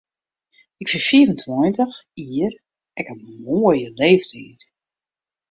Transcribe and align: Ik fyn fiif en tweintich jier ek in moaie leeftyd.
Ik 0.81 0.87
fyn 0.91 1.05
fiif 1.07 1.27
en 1.31 1.39
tweintich 1.41 1.97
jier 2.19 2.53
ek 2.99 3.07
in 3.13 3.21
moaie 3.43 3.89
leeftyd. 3.99 4.61